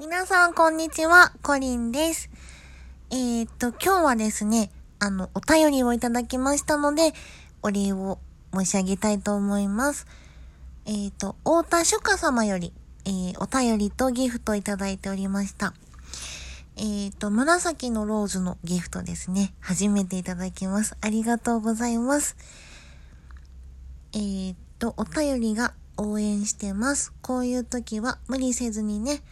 [0.00, 1.32] 皆さん、こんにちは。
[1.42, 2.30] コリンです。
[3.10, 4.70] えー、っと、今日はですね、
[5.00, 7.14] あの、お便りをいただきましたので、
[7.62, 8.20] お礼を
[8.54, 10.06] 申し上げたいと思います。
[10.86, 12.72] えー、っと、太田書家様より、
[13.06, 15.74] えー、お便りとギフトいただいておりました。
[16.76, 19.52] えー、っと、紫のローズのギフトですね。
[19.58, 20.96] 初めていただきます。
[21.00, 22.36] ありがとうございます。
[24.14, 27.12] え、っと、お便りが応援してます。
[27.20, 29.22] こういう時は無理せずにね、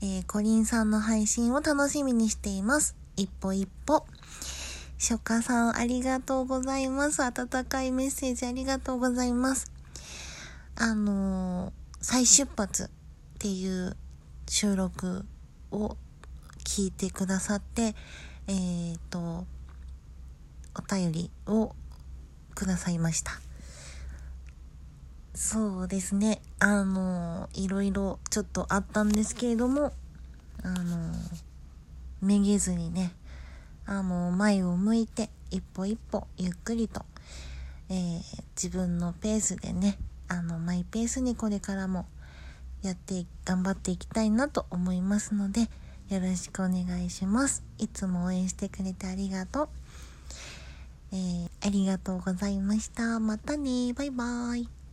[0.00, 2.96] えー、コリンさんの配信を楽しみにしています。
[3.16, 4.04] 一歩一歩。
[4.98, 7.22] 初夏さんありがとうございます。
[7.22, 9.70] 温かいメッセージありがとうございます。
[10.76, 12.88] あのー、再出発っ
[13.38, 13.96] ていう
[14.48, 15.24] 収録
[15.70, 15.96] を
[16.64, 17.94] 聞いてくださって、
[18.46, 19.46] えっ、ー、と、
[20.76, 21.74] お便りを
[22.54, 23.43] くださいました。
[25.34, 26.40] そうですね。
[26.60, 29.92] あの、いろいろちょっとあったんですけれども、
[30.62, 31.12] あの、
[32.22, 33.12] めげずにね、
[33.84, 37.04] あの、前を向いて、一歩一歩、ゆっくりと、
[37.88, 38.22] えー、
[38.56, 42.06] 自分のペースでね、あの、マイペースにこれからも
[42.82, 45.62] やって、頑張っていきたいなと思いますので、
[46.10, 47.64] よろしくお願いします。
[47.78, 49.68] いつも応援してくれてありがとう。
[51.10, 53.18] えー、ありがとうございました。
[53.18, 54.83] またねバイバーイ。